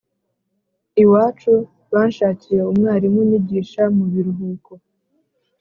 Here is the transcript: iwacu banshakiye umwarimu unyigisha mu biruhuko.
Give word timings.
iwacu 1.03 1.53
banshakiye 1.91 2.61
umwarimu 2.71 3.17
unyigisha 3.23 3.83
mu 3.95 4.05
biruhuko. 4.11 4.71